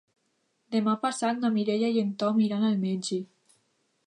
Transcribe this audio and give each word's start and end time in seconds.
Demà 0.75 0.95
passat 1.03 1.43
na 1.43 1.53
Mireia 1.59 1.93
i 1.99 2.03
en 2.07 2.11
Tom 2.25 2.43
iran 2.49 2.67
al 2.71 2.83
metge. 2.89 3.25